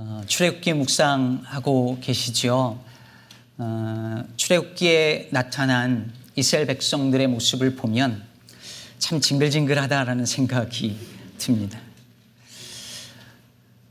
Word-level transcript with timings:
어, 0.00 0.22
출애굽기 0.28 0.74
묵상하고 0.74 1.98
계시지요. 2.00 2.78
어, 3.56 4.24
출애굽기에 4.36 5.30
나타난 5.32 6.12
이스라엘 6.36 6.68
백성들의 6.68 7.26
모습을 7.26 7.74
보면 7.74 8.22
참 9.00 9.20
징글징글하다라는 9.20 10.24
생각이 10.24 10.96
듭니다. 11.38 11.80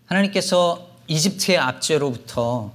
하나님께서 0.06 0.90
이집트의 1.08 1.58
압제로부터 1.58 2.74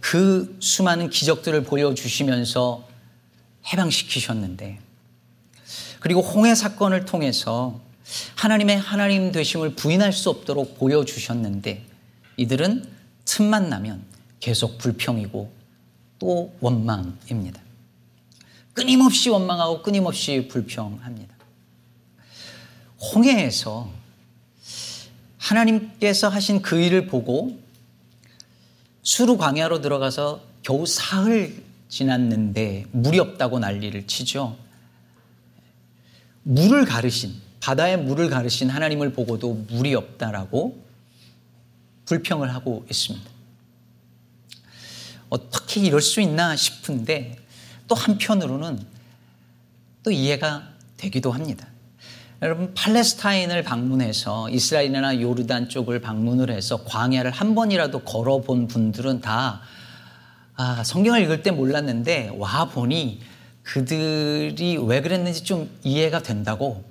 그 0.00 0.56
수많은 0.58 1.08
기적들을 1.08 1.62
보여주시면서 1.62 2.88
해방시키셨는데 3.72 4.80
그리고 6.00 6.20
홍해 6.20 6.56
사건을 6.56 7.04
통해서 7.04 7.80
하나님의 8.34 8.76
하나님 8.76 9.30
되심을 9.30 9.76
부인할 9.76 10.12
수 10.12 10.30
없도록 10.30 10.80
보여주셨는데 10.80 11.91
이들은 12.42 12.84
틈만 13.24 13.68
나면 13.68 14.02
계속 14.40 14.78
불평이고 14.78 15.52
또 16.18 16.52
원망입니다. 16.60 17.60
끊임없이 18.74 19.28
원망하고 19.28 19.82
끊임없이 19.82 20.48
불평합니다. 20.50 21.34
홍해에서 23.00 23.90
하나님께서 25.38 26.28
하신 26.28 26.62
그 26.62 26.80
일을 26.80 27.06
보고 27.06 27.58
수루 29.02 29.36
광야로 29.36 29.80
들어가서 29.80 30.42
겨우 30.62 30.86
사흘 30.86 31.62
지났는데 31.88 32.86
물이 32.92 33.18
없다고 33.18 33.58
난리를 33.58 34.06
치죠. 34.06 34.56
물을 36.44 36.84
가르신 36.84 37.34
바다에 37.60 37.96
물을 37.96 38.30
가르신 38.30 38.70
하나님을 38.70 39.12
보고도 39.12 39.66
물이 39.70 39.94
없다라고 39.94 40.91
불평을 42.06 42.52
하고 42.54 42.84
있습니다. 42.90 43.30
어떻게 45.28 45.80
이럴 45.80 46.02
수 46.02 46.20
있나 46.20 46.56
싶은데 46.56 47.36
또 47.88 47.94
한편으로는 47.94 48.84
또 50.02 50.10
이해가 50.10 50.68
되기도 50.96 51.32
합니다. 51.32 51.66
여러분 52.42 52.74
팔레스타인을 52.74 53.62
방문해서 53.62 54.50
이스라엘이나 54.50 55.20
요르단 55.20 55.68
쪽을 55.68 56.00
방문을 56.00 56.50
해서 56.50 56.84
광야를 56.84 57.30
한 57.30 57.54
번이라도 57.54 58.00
걸어본 58.00 58.66
분들은 58.66 59.20
다 59.20 59.62
아, 60.56 60.82
성경을 60.84 61.22
읽을 61.22 61.42
때 61.42 61.50
몰랐는데 61.50 62.34
와 62.36 62.66
보니 62.66 63.20
그들이 63.62 64.76
왜 64.84 65.00
그랬는지 65.00 65.44
좀 65.44 65.70
이해가 65.84 66.22
된다고 66.22 66.84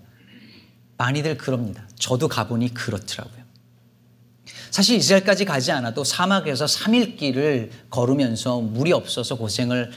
많이들 0.98 1.38
그럽니다. 1.38 1.84
저도 1.96 2.28
가보니 2.28 2.74
그렇더라고요. 2.74 3.41
사실 4.72 4.96
이스라엘까지 4.96 5.44
가지 5.44 5.72
않아도 5.74 6.06
사막에서 6.06 6.66
3일 6.66 7.18
길을 7.18 7.72
걸으면서 7.90 8.62
물이 8.62 8.94
없어서 8.94 9.36
고생을 9.36 9.92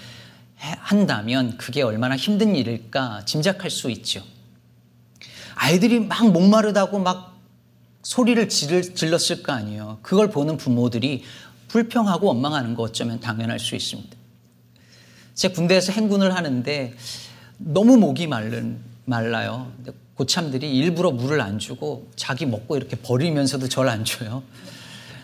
한다면 0.57 1.57
그게 1.57 1.83
얼마나 1.83 2.17
힘든 2.17 2.57
일일까 2.57 3.25
짐작할 3.25 3.71
수 3.71 3.89
있죠. 3.91 4.23
아이들이 5.55 6.01
막 6.01 6.31
목마르다고 6.31 6.99
막 6.99 7.39
소리를 8.03 8.49
질렀을 8.49 9.45
거 9.45 9.53
아니에요. 9.53 10.01
그걸 10.03 10.29
보는 10.31 10.57
부모들이 10.57 11.23
불평하고 11.69 12.27
원망하는 12.27 12.75
거 12.75 12.83
어쩌면 12.83 13.21
당연할 13.21 13.61
수 13.61 13.77
있습니다. 13.77 14.17
제 15.35 15.49
군대에서 15.49 15.93
행군을 15.93 16.35
하는데 16.35 16.95
너무 17.59 17.97
목이 17.97 18.27
말른, 18.27 18.81
말라요. 19.05 19.73
고참들이 20.17 20.77
일부러 20.77 21.11
물을 21.11 21.41
안 21.41 21.59
주고 21.59 22.11
자기 22.17 22.47
먹고 22.47 22.77
이렇게 22.77 22.97
버리면서도 22.97 23.69
절 23.69 23.89
안 23.89 24.05
줘요. 24.05 24.43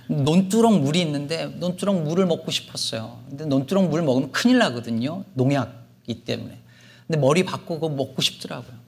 논두렁 0.09 0.83
물이 0.83 1.01
있는데 1.03 1.47
논두렁 1.47 2.03
물을 2.03 2.27
먹고 2.27 2.51
싶었어요. 2.51 3.21
근데 3.29 3.45
논두렁 3.45 3.91
물 3.91 4.03
먹으면 4.03 4.33
큰일 4.33 4.59
나거든요. 4.59 5.25
농약이 5.35 6.25
때문에. 6.25 6.59
근데 7.07 7.21
머리 7.21 7.45
바꾸고 7.45 7.91
먹고 7.91 8.21
싶더라고요. 8.21 8.81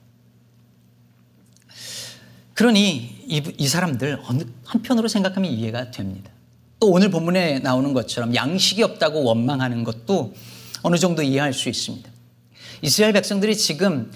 그러니 2.53 3.23
이, 3.25 3.41
이 3.57 3.67
사람들 3.67 4.19
어느 4.27 4.43
한편으로 4.65 5.07
생각하면 5.07 5.49
이해가 5.51 5.91
됩니다. 5.91 6.29
또 6.79 6.89
오늘 6.91 7.09
본문에 7.09 7.59
나오는 7.59 7.93
것처럼 7.93 8.35
양식이 8.35 8.83
없다고 8.83 9.23
원망하는 9.23 9.85
것도 9.85 10.33
어느 10.81 10.97
정도 10.97 11.23
이해할 11.23 11.53
수 11.53 11.69
있습니다. 11.69 12.09
이스라엘 12.81 13.13
백성들이 13.13 13.55
지금 13.55 14.11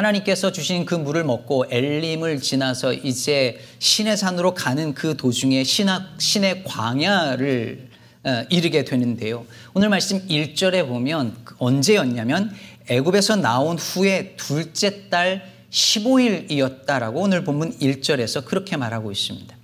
하나님께서 0.00 0.50
주신 0.50 0.84
그 0.84 0.94
물을 0.94 1.24
먹고 1.24 1.66
엘림을 1.70 2.40
지나서 2.40 2.94
이제 2.94 3.58
신의 3.78 4.16
산으로 4.16 4.54
가는 4.54 4.94
그 4.94 5.16
도중에 5.16 5.64
신학, 5.64 6.14
신의 6.18 6.64
광야를 6.64 7.90
어, 8.22 8.44
이르게 8.50 8.84
되는데요. 8.84 9.46
오늘 9.72 9.88
말씀 9.88 10.26
1절에 10.26 10.86
보면 10.86 11.36
언제였냐면 11.58 12.54
애굽에서 12.88 13.36
나온 13.36 13.78
후에 13.78 14.34
둘째 14.36 15.08
달 15.08 15.42
15일이었다라고 15.70 17.16
오늘 17.16 17.44
본문 17.44 17.78
1절에서 17.78 18.44
그렇게 18.44 18.76
말하고 18.76 19.10
있습니다. 19.10 19.56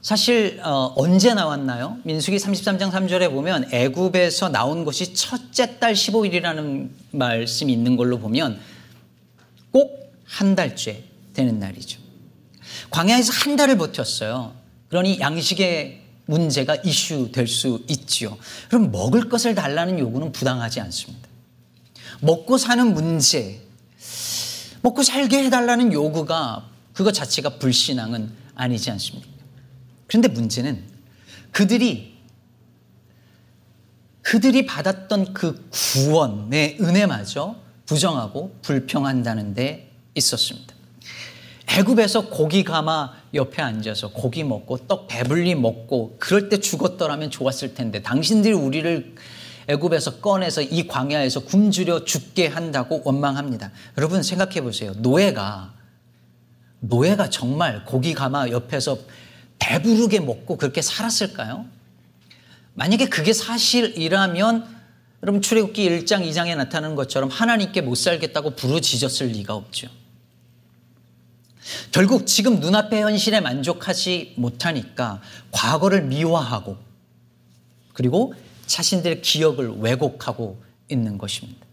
사실 0.00 0.60
어, 0.64 0.92
언제 0.96 1.32
나왔나요? 1.34 1.98
민수기 2.04 2.36
33장 2.36 2.90
3절에 2.90 3.30
보면 3.30 3.68
애굽에서 3.72 4.48
나온 4.48 4.84
것이 4.84 5.14
첫째 5.14 5.78
달 5.78 5.92
15일이라는 5.92 6.88
말씀이 7.12 7.72
있는 7.72 7.96
걸로 7.96 8.18
보면 8.18 8.58
꼭 9.72 10.02
한 10.32 10.54
달째 10.56 11.04
되는 11.34 11.58
날이죠. 11.58 12.00
광야에서 12.90 13.32
한 13.32 13.56
달을 13.56 13.76
버텼어요. 13.76 14.54
그러니 14.88 15.20
양식의 15.20 16.00
문제가 16.26 16.76
이슈 16.76 17.30
될 17.32 17.46
수 17.46 17.84
있죠. 17.88 18.38
그럼 18.68 18.90
먹을 18.90 19.28
것을 19.28 19.54
달라는 19.54 19.98
요구는 19.98 20.32
부당하지 20.32 20.80
않습니다. 20.80 21.28
먹고 22.20 22.56
사는 22.56 22.94
문제, 22.94 23.60
먹고 24.80 25.02
살게 25.02 25.44
해달라는 25.44 25.92
요구가 25.92 26.70
그것 26.94 27.12
자체가 27.12 27.58
불신앙은 27.58 28.32
아니지 28.54 28.90
않습니까? 28.90 29.28
그런데 30.06 30.28
문제는 30.28 30.82
그들이 31.50 32.12
그들이 34.22 34.66
받았던 34.66 35.34
그 35.34 35.68
구원의 35.70 36.78
은혜마저 36.80 37.61
부정하고 37.92 38.56
불평한다는 38.62 39.52
데 39.52 39.90
있었습니다. 40.14 40.74
애굽에서 41.68 42.28
고기 42.28 42.64
가마 42.64 43.12
옆에 43.34 43.60
앉아서 43.60 44.12
고기 44.12 44.44
먹고 44.44 44.86
떡 44.86 45.08
배불리 45.08 45.54
먹고 45.54 46.16
그럴 46.18 46.48
때 46.48 46.58
죽었더라면 46.58 47.30
좋았을 47.30 47.74
텐데 47.74 48.00
당신들이 48.00 48.54
우리를 48.54 49.14
애굽에서 49.68 50.20
꺼내서 50.20 50.62
이 50.62 50.86
광야에서 50.86 51.40
굶주려 51.40 52.06
죽게 52.06 52.46
한다고 52.46 53.02
원망합니다. 53.04 53.70
여러분 53.98 54.22
생각해 54.22 54.62
보세요. 54.62 54.92
노예가 54.96 55.74
노예가 56.80 57.28
정말 57.28 57.84
고기 57.84 58.14
가마 58.14 58.48
옆에서 58.48 58.96
배부르게 59.58 60.20
먹고 60.20 60.56
그렇게 60.56 60.80
살았을까요? 60.80 61.66
만약에 62.72 63.10
그게 63.10 63.34
사실이라면 63.34 64.81
여러분 65.22 65.40
출애굽기 65.40 65.88
1장 65.88 66.28
2장에 66.28 66.56
나타나는 66.56 66.96
것처럼 66.96 67.28
하나님께 67.30 67.80
못 67.80 67.94
살겠다고 67.94 68.56
부르짖었을 68.56 69.28
리가 69.28 69.54
없죠. 69.54 69.88
결국 71.92 72.26
지금 72.26 72.58
눈앞의 72.58 73.02
현실에 73.02 73.40
만족하지 73.40 74.34
못하니까 74.36 75.22
과거를 75.52 76.02
미화하고 76.02 76.76
그리고 77.92 78.34
자신들의 78.66 79.22
기억을 79.22 79.78
왜곡하고 79.78 80.60
있는 80.88 81.18
것입니다. 81.18 81.64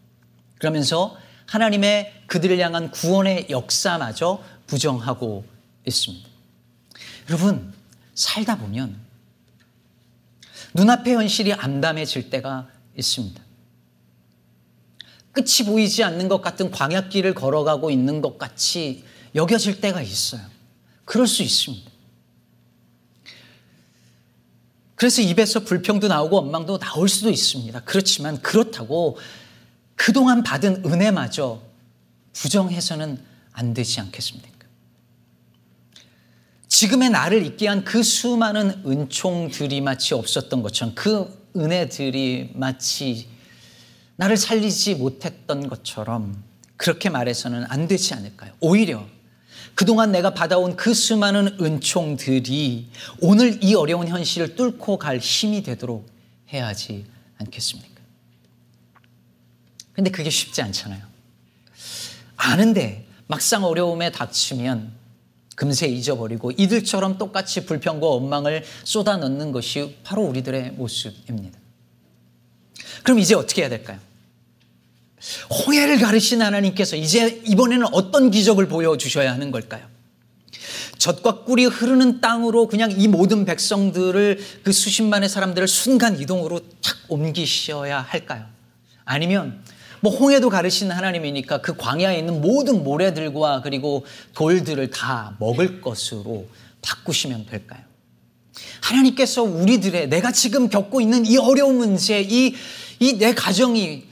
그러면서 0.60 1.18
하나님의 1.48 2.26
그들을 2.28 2.60
향한 2.60 2.92
구원의 2.92 3.48
역사마저 3.50 4.44
부정하고 4.68 5.46
있습니다. 5.88 6.30
여러분, 7.30 7.74
살다 8.14 8.60
보면 8.60 9.00
눈앞의 10.76 11.16
현실이 11.16 11.54
암담해질 11.54 12.30
때가 12.30 12.68
있습니다. 13.00 13.42
끝이 15.32 15.66
보이지 15.66 16.04
않는 16.04 16.28
것 16.28 16.42
같은 16.42 16.72
광약길을 16.72 17.34
걸어가고 17.34 17.92
있는 17.92 18.22
것 18.22 18.38
같이 18.38 19.04
여겨질 19.36 19.80
때가 19.82 20.02
있어요. 20.02 20.42
그럴 21.06 21.28
수 21.28 21.44
있습니다. 21.44 21.90
그래서 24.96 25.22
입에서 25.22 25.62
불평도 25.62 26.10
나오고 26.10 26.36
원망도 26.36 26.78
나올 26.80 27.08
수도 27.08 27.30
있습니다. 27.30 27.80
그렇지만 27.82 28.42
그렇다고 28.42 29.18
그동안 29.96 30.44
받은 30.44 30.84
은혜마저 30.86 31.62
부정해서는 32.34 33.24
안 33.54 33.74
되지 33.74 34.02
않겠습니까? 34.02 34.50
지금의 36.68 37.10
나를 37.10 37.46
있게 37.46 37.68
한 37.68 37.84
그 37.84 38.04
수많은 38.04 38.84
은총들이 38.86 39.82
마치 39.82 40.14
없었던 40.14 40.62
것처럼 40.62 40.96
그 40.96 41.39
은혜들이 41.56 42.52
마치 42.56 43.28
나를 44.16 44.38
살리지 44.38 44.96
못했던 44.96 45.68
것처럼 45.68 46.44
그렇게 46.78 47.10
말해서는 47.10 47.66
안 47.70 47.88
되지 47.88 48.14
않을까요? 48.14 48.54
오히려 48.60 49.06
그동안 49.76 50.12
내가 50.12 50.34
받아온 50.34 50.76
그 50.76 50.94
수많은 50.94 51.58
은총들이 51.62 52.90
오늘 53.22 53.64
이 53.64 53.76
어려운 53.76 54.08
현실을 54.08 54.56
뚫고 54.56 54.98
갈 54.98 55.20
힘이 55.20 55.64
되도록 55.64 56.06
해야 56.52 56.68
하지 56.68 57.06
않겠습니까? 57.38 58.02
근데 59.94 60.12
그게 60.12 60.30
쉽지 60.30 60.62
않잖아요. 60.62 61.02
아는데 62.36 63.08
막상 63.28 63.64
어려움에 63.64 64.12
닥치면 64.12 64.92
금세 65.60 65.88
잊어버리고 65.88 66.52
이들처럼 66.52 67.18
똑같이 67.18 67.66
불평과 67.66 68.08
원망을 68.08 68.64
쏟아넣는 68.86 69.52
것이 69.52 69.98
바로 70.06 70.22
우리들의 70.22 70.72
모습입니다. 70.72 71.60
그럼 73.04 73.20
이제 73.20 73.36
어떻게 73.36 73.64
해야 73.64 73.70
될까요? 73.70 74.00
홍해를 75.50 76.00
가르신 76.00 76.42
하나님께서 76.42 76.96
이제 76.96 77.42
이번에는 77.46 77.88
어떤 77.92 78.32
기적을 78.32 78.70
보여주셔야 78.70 79.34
하는 79.34 79.52
걸까요? 79.52 79.86
젖과 80.98 81.44
꿀이 81.44 81.66
흐르는 81.66 82.22
땅으로 82.22 82.70
그냥 82.70 82.94
이 82.98 83.10
모든 83.10 83.44
백성들을 83.44 84.40
그 84.64 84.72
수십만의 84.72 85.28
사람들을 85.28 85.68
순간 85.68 86.22
이동으로 86.22 86.62
탁 86.82 86.98
옮기셔야 87.10 88.00
할까요? 88.00 88.46
아니면 89.04 89.62
뭐 90.02 90.16
홍해도 90.16 90.50
가르신 90.50 90.92
하나님이니까 90.92 91.62
그 91.62 91.76
광야에 91.76 92.20
있는 92.20 92.42
모든 92.42 92.84
모래들과 92.84 93.62
그리고 93.62 94.06
돌들을 94.34 94.90
다 94.92 95.36
먹을 95.40 95.82
것으로 95.82 96.48
바꾸시면 96.82 97.46
될까요? 97.48 97.82
하나님께서 98.82 99.44
우리들의 99.44 100.10
내가 100.10 100.32
지금 100.32 100.70
겪고 100.70 101.02
있는 101.02 101.26
이 101.26 101.38
어려운 101.38 101.78
문제, 101.78 102.22
이, 102.22 102.56
이 103.00 103.18
내 103.18 103.34
가정이 103.34 104.08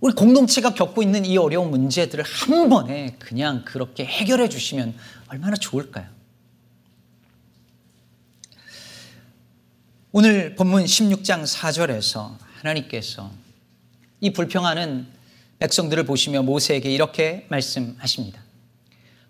우리 0.00 0.14
공동체가 0.14 0.74
겪고 0.74 1.02
있는 1.02 1.24
이 1.24 1.36
어려운 1.36 1.70
문제들을 1.70 2.24
한 2.24 2.68
번에 2.68 3.16
그냥 3.18 3.64
그렇게 3.64 4.04
해결해 4.04 4.48
주시면 4.48 4.94
얼마나 5.28 5.56
좋을까요? 5.56 6.06
오늘 10.12 10.56
본문 10.56 10.84
16장 10.84 11.44
4절에서 11.44 12.36
하나님께서 12.60 13.30
이 14.20 14.30
불평하는 14.32 15.06
백성들을 15.58 16.04
보시며 16.04 16.42
모세에게 16.42 16.90
이렇게 16.90 17.46
말씀하십니다. 17.48 18.42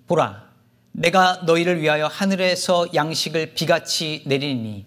보라, 0.07 0.51
내가 0.93 1.43
너희를 1.47 1.81
위하여 1.81 2.07
하늘에서 2.07 2.89
양식을 2.95 3.55
비같이 3.55 4.23
내리니 4.27 4.85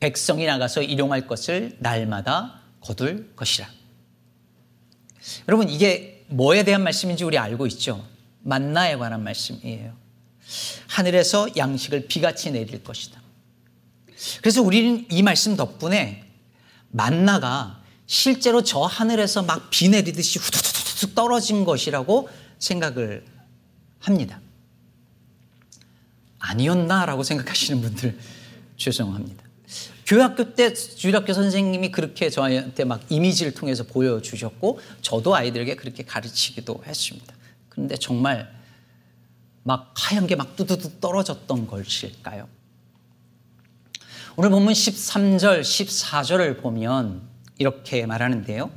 백성이 0.00 0.46
나가서 0.46 0.82
일용할 0.82 1.26
것을 1.26 1.76
날마다 1.78 2.60
거둘 2.80 3.34
것이라. 3.36 3.68
여러분, 5.48 5.68
이게 5.68 6.24
뭐에 6.28 6.64
대한 6.64 6.82
말씀인지 6.82 7.24
우리 7.24 7.38
알고 7.38 7.66
있죠? 7.68 8.06
만나에 8.42 8.96
관한 8.96 9.24
말씀이에요. 9.24 9.96
하늘에서 10.88 11.48
양식을 11.56 12.06
비같이 12.06 12.50
내릴 12.50 12.82
것이다. 12.84 13.20
그래서 14.40 14.62
우리는 14.62 15.04
이 15.10 15.22
말씀 15.22 15.56
덕분에 15.56 16.24
만나가 16.90 17.75
실제로 18.06 18.62
저 18.62 18.80
하늘에서 18.80 19.42
막 19.42 19.70
비 19.70 19.88
내리듯이 19.88 20.38
후두두둑 20.38 21.14
떨어진 21.14 21.64
것이라고 21.64 22.28
생각을 22.58 23.24
합니다. 24.00 24.40
아니었나라고 26.38 27.22
생각하시는 27.22 27.80
분들 27.82 28.18
죄송합니다. 28.76 29.44
교학교 30.06 30.54
때 30.54 30.72
주일학교 30.72 31.32
선생님이 31.32 31.90
그렇게 31.90 32.30
저한테 32.30 32.84
막 32.84 33.00
이미지를 33.10 33.52
통해서 33.52 33.82
보여주셨고 33.82 34.80
저도 35.02 35.34
아이들에게 35.34 35.74
그렇게 35.74 36.04
가르치기도 36.04 36.82
했습니다. 36.86 37.34
그런데 37.68 37.96
정말 37.96 38.54
막 39.64 39.92
하얀 39.96 40.28
게 40.28 40.36
막 40.36 40.54
뚜두두 40.54 41.00
떨어졌던 41.00 41.66
것일까요? 41.66 42.48
오늘 44.36 44.50
본문 44.50 44.72
13절, 44.74 45.62
14절을 45.62 46.60
보면 46.62 47.22
이렇게 47.58 48.06
말하는데요. 48.06 48.70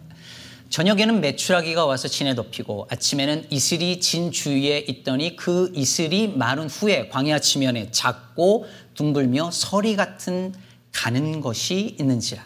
저녁에는 0.70 1.20
메추라기가 1.22 1.86
와서 1.86 2.08
진에 2.08 2.36
덮이고 2.36 2.88
아침에는 2.92 3.48
이슬이 3.50 4.00
진 4.00 4.32
주위에 4.32 4.86
있더니 4.88 5.36
그 5.36 5.72
이슬이 5.74 6.28
마른 6.28 6.70
후에 6.70 7.10
광야 7.10 7.40
지면에 7.40 7.90
작고 7.92 8.68
둥글며 8.94 9.50
서리 9.52 9.96
같은 9.96 10.54
가는 10.92 11.42
것이 11.42 11.96
있는지라. 12.00 12.44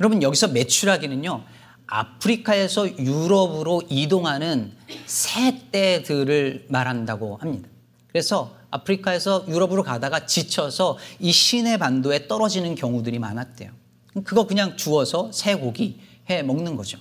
여러분 0.00 0.22
여기서 0.22 0.48
메추라기는요. 0.48 1.44
아프리카에서 1.86 2.98
유럽으로 2.98 3.82
이동하는 3.88 4.72
새 5.06 5.70
떼들을 5.70 6.66
말한다고 6.68 7.36
합니다. 7.36 7.68
그래서 8.08 8.54
아프리카에서 8.70 9.46
유럽으로 9.48 9.82
가다가 9.82 10.26
지쳐서 10.26 10.98
이 11.20 11.32
시내 11.32 11.76
반도에 11.76 12.28
떨어지는 12.28 12.74
경우들이 12.74 13.18
많았대요. 13.18 13.81
그거 14.24 14.46
그냥 14.46 14.76
주워서 14.76 15.30
새 15.32 15.54
고기 15.54 16.00
해 16.28 16.42
먹는 16.42 16.76
거죠. 16.76 16.98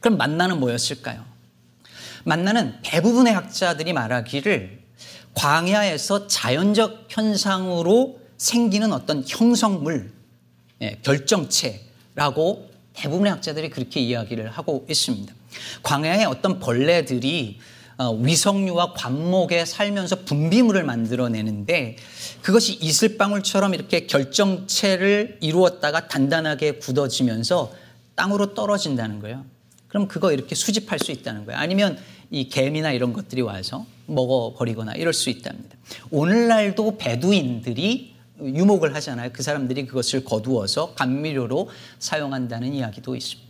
그럼 0.00 0.16
만나는 0.18 0.60
뭐였을까요? 0.60 1.24
만나는 2.24 2.80
대부분의 2.82 3.32
학자들이 3.32 3.92
말하기를 3.92 4.82
광야에서 5.34 6.26
자연적 6.26 7.06
현상으로 7.08 8.20
생기는 8.36 8.92
어떤 8.92 9.24
형성물, 9.26 10.12
예, 10.80 10.98
결정체라고 11.02 12.70
대부분의 12.94 13.32
학자들이 13.32 13.70
그렇게 13.70 14.00
이야기를 14.00 14.50
하고 14.50 14.86
있습니다. 14.88 15.34
광야에 15.82 16.24
어떤 16.24 16.58
벌레들이 16.60 17.58
어, 17.58 17.73
위성류와 17.98 18.94
관목에 18.94 19.64
살면서 19.64 20.24
분비물을 20.24 20.82
만들어내는데 20.84 21.96
그것이 22.42 22.74
이슬방울처럼 22.80 23.74
이렇게 23.74 24.06
결정체를 24.06 25.38
이루었다가 25.40 26.08
단단하게 26.08 26.78
굳어지면서 26.78 27.72
땅으로 28.14 28.54
떨어진다는 28.54 29.20
거예요. 29.20 29.44
그럼 29.88 30.08
그거 30.08 30.32
이렇게 30.32 30.54
수집할 30.54 30.98
수 30.98 31.12
있다는 31.12 31.46
거예요. 31.46 31.60
아니면 31.60 31.98
이 32.30 32.48
개미나 32.48 32.92
이런 32.92 33.12
것들이 33.12 33.42
와서 33.42 33.86
먹어버리거나 34.06 34.94
이럴 34.94 35.12
수 35.12 35.30
있답니다. 35.30 35.76
오늘날도 36.10 36.98
베두인들이 36.98 38.14
유목을 38.40 38.94
하잖아요. 38.96 39.30
그 39.32 39.42
사람들이 39.42 39.86
그것을 39.86 40.24
거두어서 40.24 40.94
감미료로 40.94 41.70
사용한다는 42.00 42.74
이야기도 42.74 43.14
있습니다. 43.14 43.43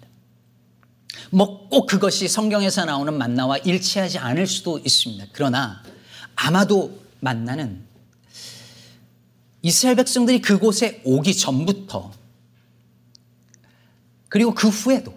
뭐꼭 1.31 1.87
그것이 1.87 2.29
성경에서 2.29 2.85
나오는 2.85 3.13
만나와 3.17 3.59
일치하지 3.59 4.19
않을 4.19 4.47
수도 4.47 4.79
있습니다. 4.79 5.27
그러나 5.33 5.83
아마도 6.37 7.01
만나는 7.21 7.85
이스라엘 9.63 9.97
백성들이 9.97 10.41
그곳에 10.41 11.01
오기 11.05 11.37
전부터 11.37 12.13
그리고 14.29 14.55
그 14.55 14.69
후에도 14.69 15.15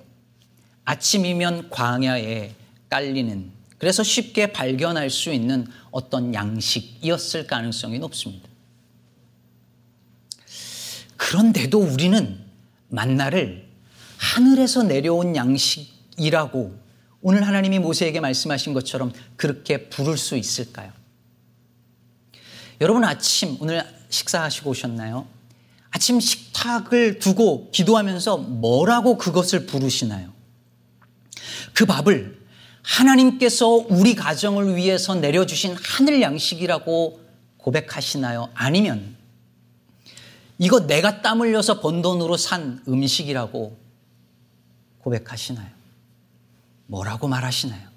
아침이면 0.86 1.70
광야에 1.70 2.54
깔리는 2.90 3.52
그래서 3.78 4.04
쉽게 4.04 4.54
발견할 4.54 5.10
수 5.10 5.32
있는 5.32 5.68
어떤 5.92 6.34
양식이었을 6.34 7.46
가능성이 7.46 8.00
높습니다. 8.00 8.48
그런데도 11.18 11.80
우리는 11.80 12.40
만나를 12.90 13.67
하늘에서 14.28 14.84
내려온 14.84 15.36
양식이라고 15.36 16.78
오늘 17.22 17.48
하나님이 17.48 17.80
모세에게 17.80 18.20
말씀하신 18.20 18.74
것처럼 18.74 19.14
그렇게 19.38 19.90
부를 19.90 20.18
수 20.18 20.36
있을까요? 20.36 20.92
여러분 22.82 23.06
아침 23.06 23.58
오늘 23.62 23.86
식사하시고 24.10 24.70
오셨나요? 24.70 25.28
아침 25.92 26.20
식탁을 26.20 27.20
두고 27.20 27.72
기도하면서 27.72 28.38
뭐라고 28.38 29.18
그것을 29.18 29.66
부르시나요? 29.66 30.34
그 31.74 31.86
밥을 31.86 32.38
하나님께서 32.84 33.68
우리 33.68 34.14
가정을 34.14 34.76
위해서 34.76 35.16
내려주신 35.16 35.76
하늘 35.82 36.22
양식이라고 36.22 37.20
고백하시나요? 37.58 38.50
아니면 38.54 39.16
이거 40.60 40.86
내가 40.86 41.22
땀 41.22 41.42
흘려서 41.42 41.80
번 41.80 42.02
돈으로 42.02 42.36
산 42.36 42.84
음식이라고 42.88 43.87
고백하시나요? 45.08 45.70
뭐라고 46.88 47.28
말하시나요? 47.30 47.88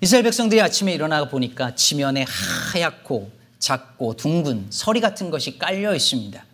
이스라엘 0.00 0.24
백성들이 0.24 0.60
아침에 0.60 0.92
일어나 0.92 1.28
보니까 1.28 1.76
지면에 1.76 2.24
하얗고 2.28 3.30
작고 3.60 4.16
둥근 4.16 4.66
서리 4.70 5.00
같은 5.00 5.30
것이 5.30 5.58
깔려 5.58 5.94
있습니다. 5.94 6.44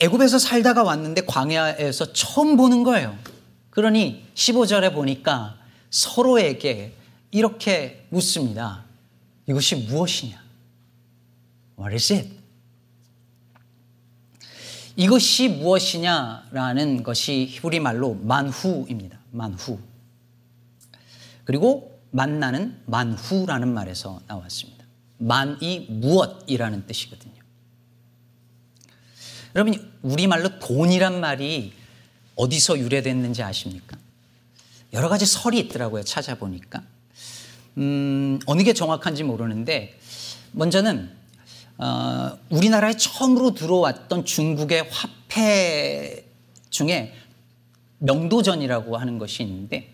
애굽에서 0.00 0.38
살다가 0.38 0.82
왔는데 0.82 1.22
광야에서 1.22 2.12
처음 2.12 2.56
보는 2.56 2.82
거예요. 2.82 3.16
그러니 3.70 4.26
15절에 4.34 4.92
보니까 4.92 5.56
서로에게 5.90 6.94
이렇게 7.30 8.06
묻습니다. 8.10 8.84
이것이 9.46 9.76
무엇이냐? 9.76 10.42
What 11.78 11.94
is 11.94 12.12
it? 12.12 12.41
이것이 14.96 15.48
무엇이냐라는 15.48 17.02
것이 17.02 17.46
히브리 17.50 17.80
말로 17.80 18.14
만후입니다. 18.14 19.18
만후. 19.30 19.78
그리고 21.44 22.00
만나는 22.10 22.78
만후라는 22.86 23.72
말에서 23.72 24.20
나왔습니다. 24.26 24.84
만이 25.18 25.86
무엇이라는 25.88 26.86
뜻이거든요. 26.86 27.32
여러분, 29.54 29.92
우리말로 30.02 30.58
돈이란 30.58 31.20
말이 31.20 31.72
어디서 32.36 32.78
유래됐는지 32.78 33.42
아십니까? 33.42 33.96
여러 34.92 35.08
가지 35.08 35.26
설이 35.26 35.58
있더라고요. 35.60 36.02
찾아보니까. 36.02 36.82
음, 37.78 38.38
어느 38.46 38.62
게 38.62 38.72
정확한지 38.74 39.24
모르는데, 39.24 39.98
먼저는, 40.52 41.10
어, 41.78 42.38
우리나라에 42.50 42.96
처음으로 42.96 43.54
들어왔던 43.54 44.24
중국의 44.24 44.88
화폐 44.90 46.24
중에 46.70 47.14
명도전이라고 47.98 48.96
하는 48.96 49.18
것이 49.18 49.42
있는데, 49.42 49.92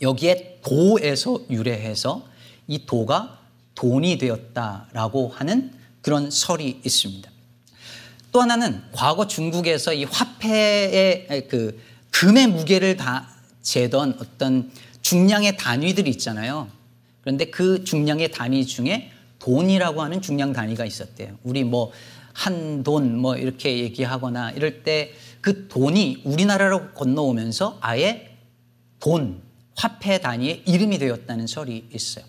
여기에 0.00 0.60
도에서 0.64 1.40
유래해서 1.48 2.26
이 2.66 2.86
도가 2.86 3.40
돈이 3.74 4.18
되었다라고 4.18 5.28
하는 5.28 5.72
그런 6.02 6.30
설이 6.30 6.80
있습니다. 6.84 7.30
또 8.32 8.40
하나는 8.40 8.82
과거 8.92 9.26
중국에서 9.26 9.92
이 9.92 10.04
화폐의 10.04 11.46
그 11.48 11.80
금의 12.10 12.48
무게를 12.48 12.96
다 12.96 13.28
재던 13.62 14.16
어떤 14.18 14.70
중량의 15.02 15.56
단위들이 15.56 16.10
있잖아요. 16.10 16.68
그런데 17.20 17.46
그 17.46 17.84
중량의 17.84 18.32
단위 18.32 18.66
중에 18.66 19.11
돈이라고 19.42 20.02
하는 20.02 20.22
중량 20.22 20.52
단위가 20.52 20.84
있었대요. 20.84 21.36
우리 21.42 21.64
뭐 21.64 21.92
한 22.34 22.82
돈 22.82 23.18
뭐 23.18 23.36
이렇게 23.36 23.78
얘기하거나 23.78 24.52
이럴 24.52 24.82
때 24.84 25.12
그 25.42 25.66
돈이 25.66 26.22
우리나라로 26.24 26.92
건너오면서 26.92 27.78
아예 27.80 28.36
돈, 29.00 29.42
화폐 29.74 30.20
단위의 30.20 30.62
이름이 30.66 30.98
되었다는 30.98 31.48
설이 31.48 31.88
있어요. 31.92 32.24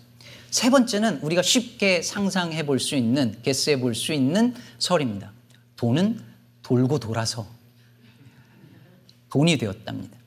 세 0.50 0.68
번째는 0.68 1.20
우리가 1.22 1.40
쉽게 1.40 2.02
상상해 2.02 2.66
볼 2.66 2.80
수 2.80 2.96
있는, 2.96 3.38
개스해 3.42 3.78
볼 3.78 3.94
수 3.94 4.12
있는 4.12 4.52
설입니다. 4.80 5.32
돈은 5.76 6.20
돌고 6.64 6.98
돌아서 6.98 7.46
돈이 9.30 9.58
되었답니다. 9.58 10.18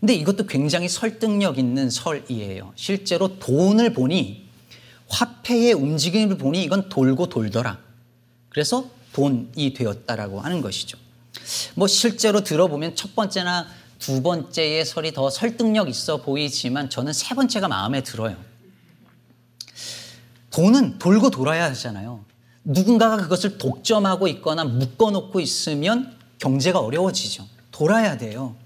근데 0.00 0.14
이것도 0.14 0.46
굉장히 0.48 0.88
설득력 0.88 1.58
있는 1.58 1.90
설이에요. 1.90 2.72
실제로 2.74 3.38
돈을 3.38 3.92
보니 3.92 4.48
화폐의 5.12 5.74
움직임을 5.74 6.38
보니 6.38 6.62
이건 6.64 6.88
돌고 6.88 7.28
돌더라. 7.28 7.78
그래서 8.48 8.88
돈이 9.12 9.74
되었다라고 9.74 10.40
하는 10.40 10.62
것이죠. 10.62 10.98
뭐 11.74 11.86
실제로 11.86 12.42
들어보면 12.42 12.96
첫 12.96 13.14
번째나 13.14 13.66
두 13.98 14.22
번째의 14.22 14.84
설이 14.84 15.12
더 15.12 15.30
설득력 15.30 15.88
있어 15.88 16.16
보이지만 16.22 16.90
저는 16.90 17.12
세 17.12 17.34
번째가 17.34 17.68
마음에 17.68 18.02
들어요. 18.02 18.36
돈은 20.50 20.98
돌고 20.98 21.30
돌아야 21.30 21.66
하잖아요. 21.70 22.24
누군가가 22.64 23.16
그것을 23.16 23.58
독점하고 23.58 24.28
있거나 24.28 24.64
묶어놓고 24.64 25.40
있으면 25.40 26.16
경제가 26.38 26.80
어려워지죠. 26.80 27.46
돌아야 27.70 28.16
돼요. 28.16 28.56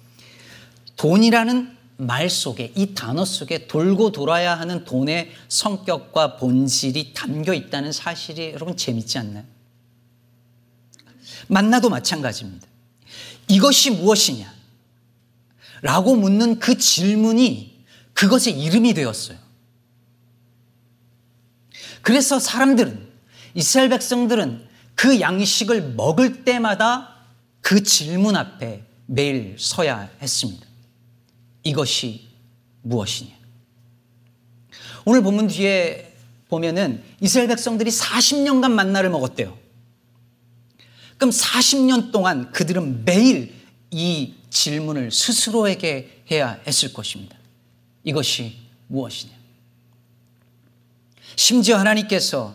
돈이라는 0.97 1.76
말 1.99 2.29
속에 2.29 2.73
이 2.75 2.95
단어 2.95 3.25
속에 3.25 3.67
돌고 3.67 4.13
돌아야 4.13 4.59
하는 4.59 4.85
돈의 4.85 5.33
성격과 5.49 6.37
본질이 6.37 7.15
담겨 7.15 7.55
있다는 7.55 7.93
사실이 7.93 8.53
여러분 8.53 8.77
재밌지 8.77 9.19
않나요? 9.19 9.45
만나도 11.49 11.89
마찬가지입니다. 11.89 12.67
이것이 13.49 13.91
무엇이냐? 13.93 14.53
라고 15.83 16.17
묻는 16.17 16.59
그 16.59 16.77
질문이 16.77 17.85
그것의 18.15 18.61
이름이 18.61 18.95
되었어요. 18.95 19.39
그래서 22.03 22.39
사람들은 22.39 23.07
이스라엘 23.55 23.89
백성들은 23.89 24.67
그 24.95 25.21
양식을 25.21 25.95
먹을 25.95 26.45
때마다 26.45 27.17
그 27.61 27.83
질문 27.83 28.37
앞에 28.37 28.85
매일 29.07 29.57
서야 29.59 30.11
했습니다. 30.21 30.67
이것이 31.67 32.29
무엇이냐? 32.83 33.35
오늘 35.05 35.21
본문 35.23 35.49
뒤에 35.49 36.15
보면은 36.49 37.03
이스라엘 37.21 37.49
백성들이 37.49 37.91
40년간 37.91 38.71
만나를 38.71 39.11
먹었대요. 39.11 39.59
그럼 41.19 41.31
40년 41.31 42.13
동안 42.13 42.53
그들은 42.53 43.05
매일 43.05 43.53
이 43.91 44.35
질문을 44.49 45.11
스스로에게 45.11 46.23
해야 46.31 46.61
했을 46.69 46.93
것입니다. 46.93 47.37
이것이 48.05 48.59
무엇이냐? 48.87 49.33
심지어 51.35 51.79
하나님께서 51.79 52.55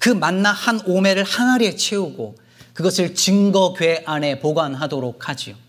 그 0.00 0.08
만나 0.08 0.50
한 0.50 0.80
오매를 0.84 1.22
항아리에 1.22 1.76
채우고 1.76 2.36
그것을 2.72 3.14
증거궤 3.14 4.02
안에 4.04 4.40
보관하도록 4.40 5.28
하지요. 5.28 5.65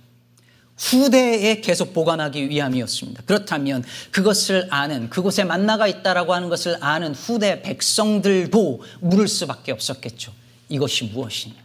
후대에 0.77 1.59
계속 1.61 1.93
보관하기 1.93 2.49
위함이었습니다. 2.49 3.23
그렇다면 3.25 3.83
그것을 4.11 4.67
아는 4.69 5.09
그곳에 5.09 5.43
만나가 5.43 5.87
있다라고 5.87 6.33
하는 6.33 6.49
것을 6.49 6.77
아는 6.83 7.15
후대 7.15 7.61
백성들도 7.63 8.83
물을 9.01 9.27
수밖에 9.27 9.71
없었겠죠. 9.71 10.33
이것이 10.69 11.05
무엇이냐? 11.05 11.55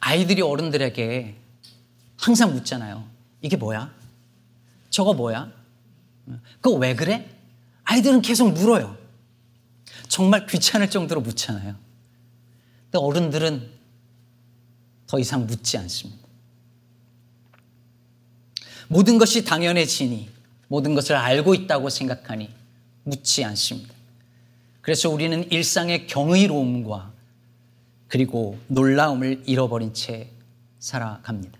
아이들이 0.00 0.42
어른들에게 0.42 1.36
항상 2.16 2.52
묻잖아요. 2.52 3.08
이게 3.40 3.56
뭐야? 3.56 3.92
저거 4.90 5.14
뭐야? 5.14 5.52
그거 6.60 6.76
왜 6.76 6.94
그래? 6.94 7.30
아이들은 7.84 8.22
계속 8.22 8.52
물어요. 8.52 8.96
정말 10.08 10.46
귀찮을 10.46 10.90
정도로 10.90 11.20
묻잖아요. 11.20 11.76
근데 12.84 12.98
어른들은 12.98 13.70
더 15.06 15.18
이상 15.18 15.46
묻지 15.46 15.78
않습니다. 15.78 16.23
모든 18.88 19.18
것이 19.18 19.44
당연해지니 19.44 20.28
모든 20.68 20.94
것을 20.94 21.16
알고 21.16 21.54
있다고 21.54 21.90
생각하니 21.90 22.50
묻지 23.04 23.44
않습니다. 23.44 23.94
그래서 24.80 25.08
우리는 25.08 25.50
일상의 25.50 26.06
경이로움과 26.06 27.12
그리고 28.08 28.58
놀라움을 28.68 29.42
잃어버린 29.46 29.94
채 29.94 30.30
살아갑니다. 30.78 31.58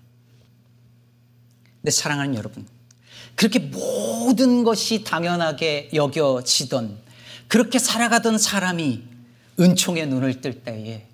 근데 1.81 1.90
사랑하는 1.90 2.35
여러분, 2.35 2.66
그렇게 3.35 3.59
모든 3.59 4.64
것이 4.64 5.04
당연하게 5.04 5.90
여겨지던 5.93 6.99
그렇게 7.49 7.78
살아가던 7.78 8.38
사람이 8.38 9.02
은총의 9.59 10.07
눈을 10.07 10.40
뜰 10.40 10.62
때에 10.62 11.07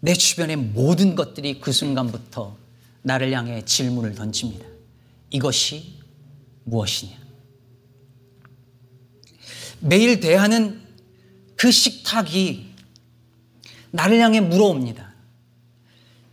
내 0.00 0.14
주변의 0.14 0.56
모든 0.56 1.14
것들이 1.14 1.60
그 1.60 1.72
순간부터 1.72 2.56
나를 3.04 3.32
향해 3.32 3.62
질문을 3.64 4.14
던집니다. 4.14 4.66
이것이 5.30 6.00
무엇이냐? 6.64 7.16
매일 9.80 10.20
대하는 10.20 10.82
그 11.54 11.70
식탁이 11.70 12.74
나를 13.90 14.20
향해 14.20 14.40
물어옵니다. 14.40 15.12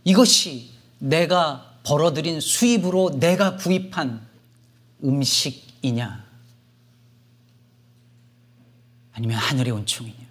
이것이 0.04 0.70
내가 0.98 1.78
벌어들인 1.84 2.40
수입으로 2.40 3.18
내가 3.20 3.56
구입한 3.56 4.26
음식이냐? 5.04 6.24
아니면 9.12 9.36
하늘의 9.36 9.72
온총이냐? 9.72 10.22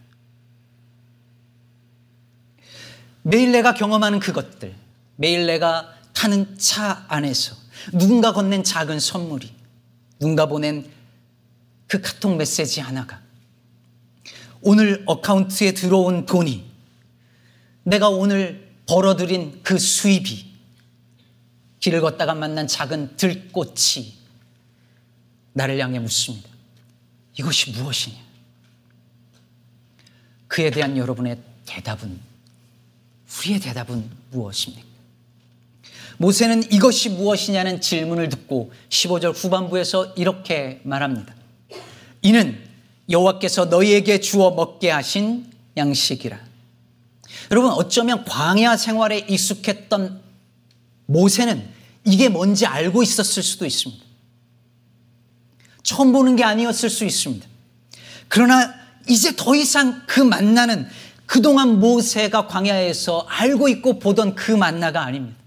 매일 3.22 3.52
내가 3.52 3.76
경험하는 3.76 4.20
그것들, 4.20 4.76
매일 5.18 5.46
내가 5.46 6.01
타는 6.22 6.56
차 6.60 7.04
안에서 7.08 7.56
누군가 7.94 8.32
건넨 8.32 8.64
작은 8.64 9.00
선물이, 9.00 9.52
누군가 10.20 10.46
보낸 10.46 10.88
그 11.88 12.00
카톡 12.00 12.36
메시지 12.36 12.80
하나가, 12.80 13.20
오늘 14.62 15.02
어카운트에 15.08 15.72
들어온 15.72 16.28
돈이, 16.28 16.64
내가 17.82 18.10
오늘 18.10 18.72
벌어들인 18.88 19.62
그 19.64 19.80
수입이, 19.80 20.46
길을 21.80 22.02
걷다가 22.02 22.36
만난 22.36 22.68
작은 22.68 23.18
들꽃이 23.18 24.14
나를 25.54 25.80
향해 25.80 25.98
묻습니다. 25.98 26.48
이것이 27.40 27.72
무엇이냐? 27.72 28.18
그에 30.48 30.70
대한 30.70 30.96
여러분의 30.98 31.42
대답은 31.66 32.20
우리의 33.40 33.60
대답은 33.60 34.08
무엇입니까? 34.30 34.91
모세는 36.22 36.72
이것이 36.72 37.10
무엇이냐는 37.10 37.82
질문을 37.82 38.30
듣고 38.30 38.72
15절 38.90 39.34
후반부에서 39.36 40.14
이렇게 40.16 40.80
말합니다. 40.84 41.34
이는 42.22 42.60
여호와께서 43.10 43.66
너희에게 43.66 44.20
주어 44.20 44.52
먹게 44.52 44.92
하신 44.92 45.52
양식이라. 45.76 46.40
여러분 47.50 47.72
어쩌면 47.72 48.24
광야 48.24 48.78
생활에 48.78 49.18
익숙했던 49.18 50.22
모세는 51.08 51.68
이게 52.06 52.30
뭔지 52.30 52.68
알고 52.68 53.02
있었을 53.02 53.42
수도 53.42 53.66
있습니다. 53.66 54.06
처음 55.82 56.12
보는 56.12 56.36
게 56.36 56.44
아니었을 56.44 56.92
수 56.92 57.04
있습니다. 57.04 57.48
그러나 58.28 58.76
이제 59.10 59.36
더 59.36 59.56
이상 59.56 60.04
그 60.06 60.22
만나는 60.22 60.88
그동안 61.26 61.80
모세가 61.80 62.46
광야에서 62.46 63.26
알고 63.28 63.70
있고 63.70 63.98
보던 63.98 64.36
그 64.36 64.52
만나가 64.52 65.04
아닙니다. 65.04 65.41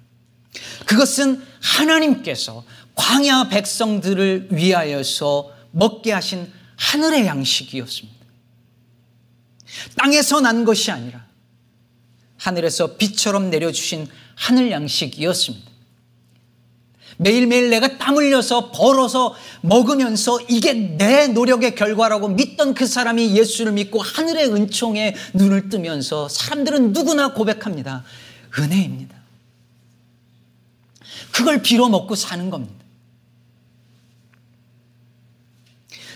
그것은 0.86 1.42
하나님께서 1.60 2.64
광야 2.94 3.48
백성들을 3.48 4.48
위하여서 4.50 5.52
먹게 5.72 6.12
하신 6.12 6.50
하늘의 6.76 7.26
양식이었습니다. 7.26 8.24
땅에서 9.96 10.40
난 10.40 10.64
것이 10.64 10.90
아니라 10.90 11.24
하늘에서 12.36 12.96
비처럼 12.96 13.50
내려주신 13.50 14.06
하늘 14.34 14.70
양식이었습니다. 14.70 15.74
매일매일 17.16 17.70
내가 17.70 17.96
땀 17.96 18.16
흘려서 18.16 18.72
벌어서 18.72 19.34
먹으면서 19.60 20.40
이게 20.48 20.72
내 20.72 21.28
노력의 21.28 21.74
결과라고 21.74 22.28
믿던 22.28 22.74
그 22.74 22.86
사람이 22.86 23.36
예수를 23.36 23.72
믿고 23.72 24.02
하늘의 24.02 24.52
은총에 24.52 25.14
눈을 25.34 25.68
뜨면서 25.68 26.28
사람들은 26.28 26.92
누구나 26.92 27.32
고백합니다. 27.32 28.04
은혜입니다. 28.58 29.23
그걸 31.32 31.62
빌어 31.62 31.88
먹고 31.88 32.14
사는 32.14 32.50
겁니다. 32.50 32.84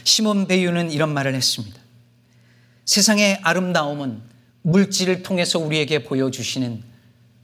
시몬 0.04 0.46
베유는 0.46 0.90
이런 0.90 1.12
말을 1.12 1.34
했습니다. 1.34 1.78
세상의 2.84 3.40
아름다움은 3.42 4.22
물질을 4.62 5.22
통해서 5.22 5.58
우리에게 5.58 6.04
보여주시는 6.04 6.82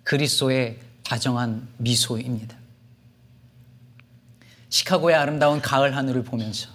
그리스도의 0.02 0.78
다정한 1.02 1.68
미소입니다. 1.76 2.56
시카고의 4.70 5.14
아름다운 5.14 5.61
가을 5.61 5.96
하늘을 5.96 6.25
보면서 6.25 6.68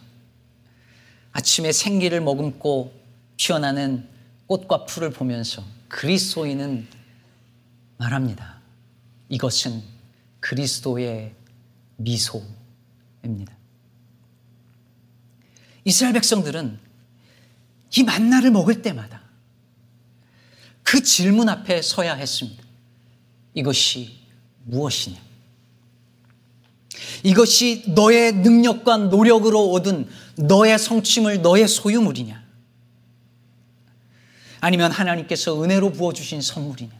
아침에 1.31 1.71
생기를 1.71 2.21
머금고 2.21 2.93
피어나는 3.37 4.07
꽃과 4.47 4.85
풀을 4.85 5.11
보면서 5.11 5.63
그리스도인은 5.87 6.87
말합니다. 7.97 8.59
이것은 9.29 9.81
그리스도의 10.39 11.33
미소입니다. 11.97 13.57
이스라엘 15.85 16.13
백성들은 16.13 16.79
이 17.97 18.03
만나를 18.03 18.51
먹을 18.51 18.81
때마다 18.81 19.23
그 20.83 21.03
질문 21.03 21.49
앞에 21.49 21.81
서야 21.81 22.15
했습니다. 22.15 22.63
이것이 23.53 24.17
무엇이냐? 24.65 25.19
이것이 27.23 27.83
너의 27.87 28.33
능력과 28.33 28.97
노력으로 28.97 29.71
얻은 29.71 30.07
너의 30.35 30.79
성취물, 30.79 31.41
너의 31.41 31.67
소유물이냐? 31.67 32.47
아니면 34.61 34.91
하나님께서 34.91 35.61
은혜로 35.63 35.91
부어주신 35.93 36.41
선물이냐? 36.41 36.99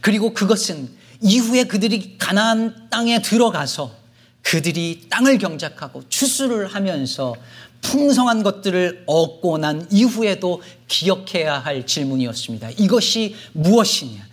그리고 0.00 0.32
그것은 0.32 0.99
이후에 1.22 1.64
그들이 1.64 2.16
가나안 2.18 2.88
땅에 2.90 3.20
들어가서 3.20 3.94
그들이 4.42 5.06
땅을 5.10 5.38
경작하고 5.38 6.08
추수를 6.08 6.66
하면서 6.66 7.34
풍성한 7.82 8.42
것들을 8.42 9.04
얻고 9.06 9.58
난 9.58 9.86
이후에도 9.90 10.62
기억해야 10.88 11.58
할 11.58 11.86
질문이었습니다. 11.86 12.70
이것이 12.78 13.36
무엇이냐? 13.52 14.28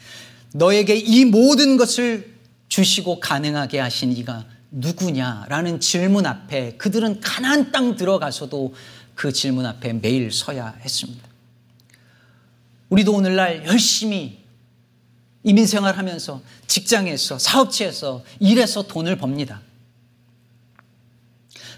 너에게 0.54 0.96
이 0.96 1.26
모든 1.26 1.78
것을 1.78 2.34
주시고 2.68 3.20
가능하게 3.20 3.80
하신 3.80 4.12
이가 4.14 4.46
누구냐라는 4.72 5.80
질문 5.80 6.26
앞에 6.26 6.76
그들은 6.78 7.22
가나안 7.22 7.72
땅 7.72 7.96
들어가서도 7.96 8.74
그 9.16 9.32
질문 9.32 9.66
앞에 9.66 9.94
매일 9.94 10.32
서야 10.32 10.76
했습니다. 10.82 11.28
우리도 12.90 13.14
오늘날 13.14 13.66
열심히 13.66 14.37
이민 15.44 15.66
생활 15.66 15.98
하면서 15.98 16.42
직장에서 16.68 17.40
사업체에서 17.40 18.24
일해서 18.40 18.84
돈을 18.84 19.18
법니다. 19.18 19.62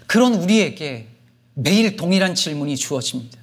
그런 0.06 0.34
우리에게 0.34 1.08
매일 1.54 1.96
동일한 1.96 2.34
질문이 2.34 2.76
주어집니다. 2.76 3.38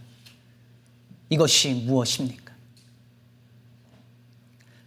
이것이 1.29 1.73
무엇입니까? 1.73 2.53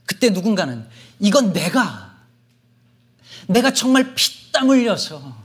그때 0.05 0.31
누군가는 0.31 0.87
이건 1.21 1.53
내가, 1.53 2.19
내가 3.47 3.73
정말 3.73 4.15
피땀 4.15 4.69
흘려서 4.69 5.41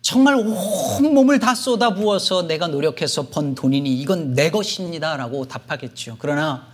정말 0.00 0.34
온 0.34 1.14
몸을 1.14 1.38
다 1.38 1.54
쏟아 1.54 1.94
부어서 1.94 2.42
내가 2.42 2.68
노력해서 2.68 3.28
번 3.28 3.54
돈이니 3.54 4.00
이건 4.00 4.34
내 4.34 4.50
것입니다. 4.50 5.16
라고 5.16 5.46
답하겠죠. 5.46 6.16
그러나 6.18 6.71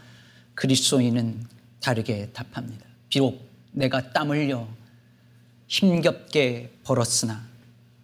그리스도인은 0.58 1.46
다르게 1.80 2.30
답합니다. 2.32 2.84
비록 3.08 3.48
내가 3.70 4.12
땀 4.12 4.30
흘려 4.30 4.66
힘겹게 5.68 6.72
벌었으나 6.82 7.46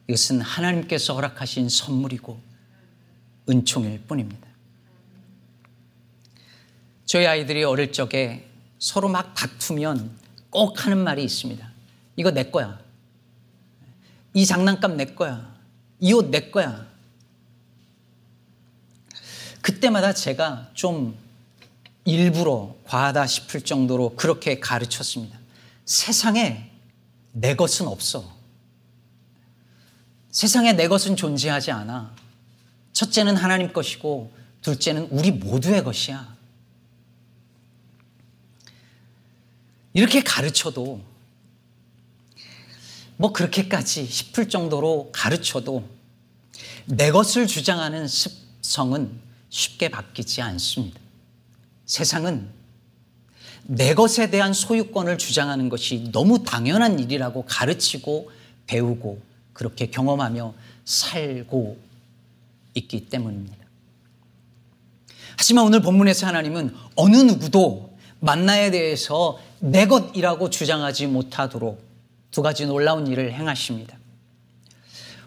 이것은 0.06 0.40
하나님께서 0.40 1.14
허락하신 1.14 1.68
선물이고 1.68 2.40
은총일 3.50 4.02
뿐입니다. 4.02 4.46
저희 7.04 7.26
아이들이 7.26 7.64
어릴 7.64 7.90
적에 7.90 8.48
서로 8.78 9.08
막 9.08 9.34
다투면 9.34 10.16
꼭 10.50 10.86
하는 10.86 10.98
말이 10.98 11.24
있습니다. 11.24 11.68
이거 12.14 12.30
내 12.30 12.44
거야. 12.50 12.78
이 14.32 14.46
장난감 14.46 14.96
내 14.96 15.06
거야. 15.06 15.56
이 15.98 16.12
옷 16.12 16.30
내 16.30 16.50
거야. 16.52 16.86
그때마다 19.60 20.12
제가 20.12 20.70
좀 20.74 21.23
일부러 22.04 22.74
과하다 22.84 23.26
싶을 23.26 23.62
정도로 23.62 24.14
그렇게 24.16 24.60
가르쳤습니다. 24.60 25.38
세상에 25.84 26.70
내 27.32 27.56
것은 27.56 27.86
없어. 27.86 28.32
세상에 30.30 30.72
내 30.72 30.88
것은 30.88 31.16
존재하지 31.16 31.70
않아. 31.70 32.14
첫째는 32.92 33.36
하나님 33.36 33.72
것이고, 33.72 34.32
둘째는 34.62 35.08
우리 35.10 35.30
모두의 35.30 35.82
것이야. 35.84 36.34
이렇게 39.92 40.22
가르쳐도, 40.22 41.00
뭐 43.16 43.32
그렇게까지 43.32 44.06
싶을 44.06 44.48
정도로 44.48 45.10
가르쳐도, 45.12 45.88
내 46.86 47.10
것을 47.10 47.46
주장하는 47.46 48.06
습성은 48.08 49.20
쉽게 49.50 49.88
바뀌지 49.88 50.42
않습니다. 50.42 51.03
세상은 51.86 52.48
내 53.66 53.94
것에 53.94 54.30
대한 54.30 54.52
소유권을 54.52 55.18
주장하는 55.18 55.68
것이 55.68 56.10
너무 56.12 56.44
당연한 56.44 56.98
일이라고 56.98 57.44
가르치고 57.46 58.30
배우고 58.66 59.20
그렇게 59.52 59.86
경험하며 59.86 60.54
살고 60.84 61.78
있기 62.74 63.08
때문입니다. 63.08 63.64
하지만 65.36 65.64
오늘 65.64 65.80
본문에서 65.80 66.26
하나님은 66.26 66.74
어느 66.96 67.16
누구도 67.16 67.96
만나에 68.20 68.70
대해서 68.70 69.38
내 69.60 69.86
것이라고 69.86 70.50
주장하지 70.50 71.06
못하도록 71.06 71.82
두 72.30 72.42
가지 72.42 72.66
놀라운 72.66 73.06
일을 73.06 73.32
행하십니다. 73.32 73.96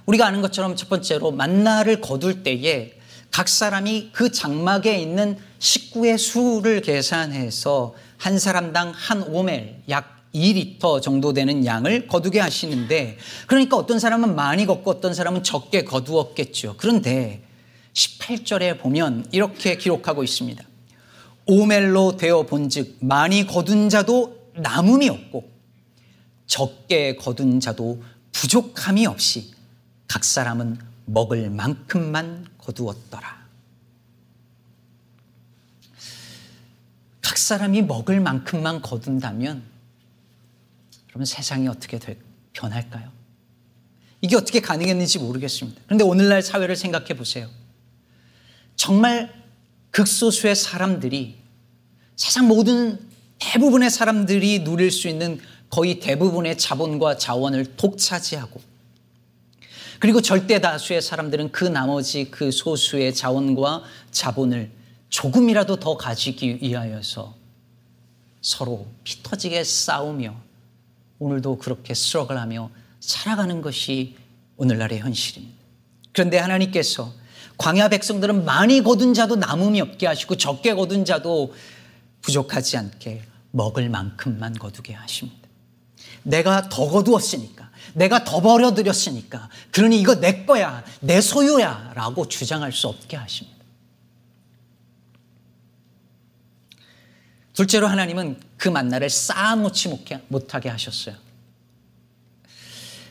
우리가 0.06 0.26
아는 0.26 0.42
것처럼 0.42 0.76
첫 0.76 0.90
번째로 0.90 1.32
만나를 1.32 2.02
거둘 2.02 2.44
때에 2.44 2.98
각 3.32 3.48
사람이 3.48 4.12
그 4.14 4.32
장막에 4.32 5.00
있는 5.00 5.38
식구의 5.60 6.18
수를 6.18 6.82
계산해서 6.82 7.96
한 8.18 8.40
사람당 8.40 8.94
한 8.96 9.24
오멜, 9.24 9.84
약 9.90 10.18
2리터 10.34 11.02
정도 11.02 11.34
되는 11.34 11.66
양을 11.66 12.08
거두게 12.08 12.40
하시는데 12.40 13.18
그러니까 13.48 13.78
어떤 13.78 14.00
사람은 14.00 14.36
많이 14.36 14.66
걷고 14.66 14.92
어떤 14.92 15.14
사람은 15.14 15.44
적게 15.44 15.84
거두었겠죠. 15.84 16.76
그런데 16.78 17.44
18절에 17.94 18.80
보면 18.80 19.26
이렇게 19.32 19.78
기록하고 19.78 20.24
있습니다. 20.24 20.64
오멜로 21.48 22.18
되어 22.18 22.44
본즉 22.44 22.98
많이 23.00 23.48
거둔 23.48 23.90
자도 23.90 24.38
남음이 24.56 25.10
없고 25.10 25.50
적게 26.46 27.16
거둔 27.16 27.60
자도 27.60 28.04
부족함이 28.32 29.06
없이 29.06 29.52
각 30.08 30.24
사람은 30.24 30.78
먹을 31.06 31.50
만큼만 31.50 32.48
거두었더라. 32.58 33.37
각 37.28 37.38
사람이 37.38 37.82
먹을 37.82 38.22
만큼만 38.22 38.82
거둔다면 38.82 39.62
그러면 41.10 41.26
세상이 41.26 41.68
어떻게 41.68 42.00
될, 42.00 42.18
변할까요? 42.54 43.12
이게 44.22 44.38
어떻게 44.38 44.62
가능했는지 44.62 45.20
모르겠습니다. 45.20 45.82
그런데 45.88 46.06
오늘날 46.06 46.42
사회를 46.42 46.78
생각해 46.78 47.18
보세요. 47.18 47.50
정말 48.78 49.34
극소수의 49.92 50.56
사람들이 50.56 51.36
세상 52.16 52.48
모든 52.48 52.98
대부분의 53.40 53.90
사람들이 53.90 54.64
누릴 54.64 54.90
수 54.90 55.10
있는 55.10 55.42
거의 55.70 56.00
대부분의 56.00 56.58
자본과 56.58 57.18
자원을 57.18 57.76
독차지하고 57.76 58.62
그리고 60.00 60.22
절대 60.22 60.62
다수의 60.62 61.02
사람들은 61.02 61.52
그 61.52 61.66
나머지 61.66 62.32
그 62.32 62.52
소수의 62.52 63.14
자원과 63.14 63.84
자본을 64.12 64.77
조금이라도 65.10 65.78
더 65.78 65.98
가지기 65.98 66.60
위하여서 66.62 67.36
서로 68.42 68.88
피 69.04 69.24
터지게 69.24 69.64
싸우며 69.64 70.36
오늘도 71.20 71.58
그렇게 71.58 71.94
스트럭을 71.94 72.38
하며 72.38 72.70
살아가는 73.00 73.62
것이 73.62 74.16
오늘날의 74.58 75.00
현실입니다. 75.00 75.58
그런데 76.14 76.38
하나님께서 76.38 77.12
광야 77.58 77.90
백성들은 77.90 78.46
많이 78.46 78.84
거둔 78.84 79.14
자도 79.14 79.36
남음이 79.36 79.82
없게 79.82 80.08
하시고 80.08 80.38
적게 80.38 80.74
거둔 80.76 81.06
자도 81.06 81.54
부족하지 82.22 82.78
않게 82.78 83.24
먹을 83.52 83.90
만큼만 83.90 84.54
거두게 84.54 84.94
하십니다. 84.94 85.48
내가 86.24 86.70
더 86.70 86.90
거두었으니까, 86.90 87.72
내가 87.94 88.24
더 88.24 88.42
버려드렸으니까, 88.42 89.50
그러니 89.72 90.00
이거 90.00 90.16
내 90.16 90.46
거야, 90.46 90.84
내 91.00 91.22
소유야, 91.22 91.94
라고 91.96 92.28
주장할 92.28 92.72
수 92.72 92.88
없게 92.88 93.16
하십니다. 93.16 93.57
둘째로 97.58 97.88
하나님은 97.88 98.40
그 98.56 98.70
만나를 98.70 99.10
쌓아놓지 99.10 100.06
못하게 100.28 100.70
하셨어요. 100.70 101.16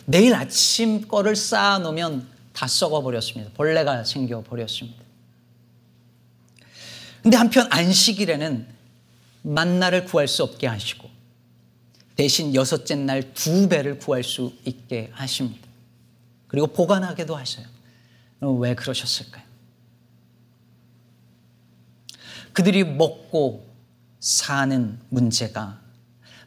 내일 0.05 0.35
아침 0.35 1.09
거를 1.09 1.35
쌓아놓으면 1.35 2.29
다 2.53 2.69
썩어버렸습니다. 2.69 3.51
벌레가 3.55 4.05
생겨버렸습니다. 4.05 5.03
근데 7.25 7.37
한편 7.37 7.67
안식일에는 7.73 8.69
만나를 9.43 10.05
구할 10.05 10.29
수 10.29 10.45
없게 10.45 10.69
하시고 10.69 11.11
대신 12.15 12.55
여섯째 12.55 12.95
날 12.95 13.35
두 13.35 13.69
배를 13.69 13.99
구할 13.99 14.23
수 14.23 14.55
있게 14.65 15.11
하십니다. 15.13 15.67
그리고 16.47 16.69
보관하게도 16.69 17.35
하셔요. 17.35 17.67
왜 18.43 18.77
그러셨을까요? 18.77 19.45
그들이 22.53 22.85
먹고 22.85 23.66
사는 24.27 24.99
문제가 25.09 25.81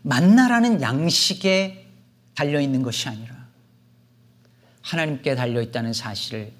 만나라는 0.01 0.81
양식에 0.81 1.87
달려 2.35 2.59
있는 2.59 2.83
것이 2.83 3.07
아니라 3.07 3.47
하나님께 4.81 5.33
달려 5.35 5.61
있다는 5.61 5.93
사실을 5.93 6.51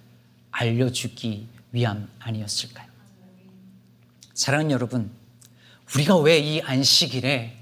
알려주기 0.52 1.50
위함 1.74 2.08
아니었을까요? 2.20 2.88
사랑하는 4.34 4.72
여러분, 4.72 5.12
우리가 5.94 6.16
왜 6.16 6.40
이 6.40 6.62
안식일에 6.62 7.58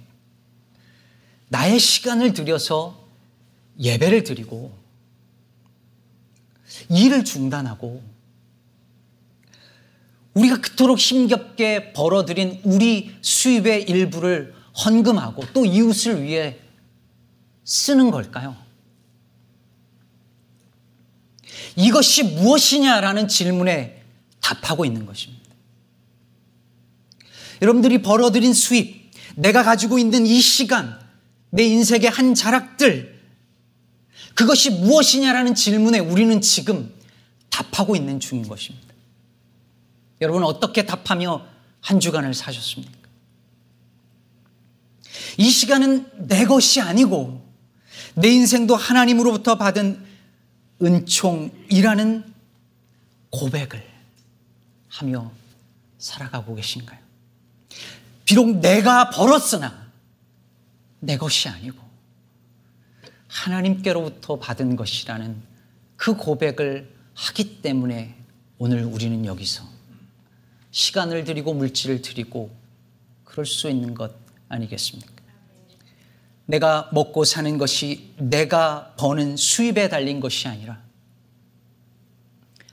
나의 1.49 1.79
시간을 1.79 2.33
들여서 2.33 3.07
예배를 3.79 4.23
드리고 4.23 4.77
일을 6.89 7.25
중단하고 7.25 8.03
우리가 10.37 10.61
그토록 10.61 10.99
힘겹게 10.99 11.93
벌어들인 11.93 12.61
우리 12.63 13.11
수입의 13.21 13.83
일부를 13.83 14.53
헌금하고 14.85 15.45
또 15.53 15.65
이웃을 15.65 16.21
위해 16.21 16.57
쓰는 17.63 18.11
걸까요? 18.11 18.55
이것이 21.75 22.23
무엇이냐라는 22.23 23.27
질문에 23.27 24.03
답하고 24.39 24.85
있는 24.85 25.05
것입니다. 25.05 25.43
여러분들이 27.61 28.01
벌어들인 28.03 28.53
수입, 28.53 29.11
내가 29.35 29.63
가지고 29.63 29.97
있는 29.97 30.27
이 30.27 30.39
시간, 30.39 30.99
내 31.49 31.63
인생의 31.63 32.09
한 32.09 32.35
자락들, 32.35 33.17
그것이 34.35 34.69
무엇이냐라는 34.69 35.55
질문에 35.55 35.97
우리는 35.97 36.39
지금 36.41 36.93
답하고 37.49 37.95
있는 37.95 38.19
중인 38.19 38.47
것입니다. 38.47 38.87
여러분 40.21 40.43
어떻게 40.43 40.85
답하며 40.85 41.45
한 41.81 41.99
주간을 41.99 42.33
사셨습니까? 42.33 42.97
이 45.37 45.49
시간은 45.49 46.27
내 46.27 46.45
것이 46.45 46.81
아니고 46.81 47.45
내 48.15 48.29
인생도 48.29 48.75
하나님으로부터 48.75 49.57
받은 49.57 50.05
은총이라는 50.81 52.33
고백을 53.29 53.83
하며 54.89 55.31
살아가고 55.99 56.55
계신가요? 56.55 56.99
비록 58.25 58.57
내가 58.57 59.09
벌었으나 59.09 59.87
내 60.99 61.17
것이 61.17 61.47
아니고 61.47 61.77
하나님께로부터 63.27 64.39
받은 64.39 64.75
것이라는 64.75 65.41
그 65.95 66.15
고백을 66.15 66.93
하기 67.13 67.61
때문에 67.61 68.15
오늘 68.57 68.83
우리는 68.83 69.25
여기서 69.25 69.76
시간을 70.77 71.23
들이고 71.23 71.55
물질을 71.55 72.03
들이고 72.03 72.55
그럴 73.23 73.47
수 73.47 73.67
있는 73.67 73.95
것 73.95 74.13
아니겠습니까? 74.47 75.11
내가 76.45 76.87
먹고 76.93 77.23
사는 77.23 77.57
것이 77.57 78.13
내가 78.19 78.93
버는 78.95 79.37
수입에 79.37 79.89
달린 79.89 80.19
것이 80.19 80.47
아니라 80.47 80.79